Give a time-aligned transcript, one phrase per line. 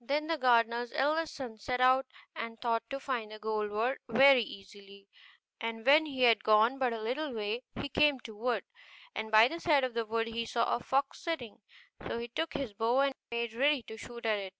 [0.00, 2.06] Then the gardener's eldest son set out
[2.36, 5.08] and thought to find the golden bird very easily;
[5.60, 8.64] and when he had gone but a little way, he came to a wood,
[9.12, 11.62] and by the side of the wood he saw a fox sitting;
[12.06, 14.54] so he took his bow and made ready to shoot at it.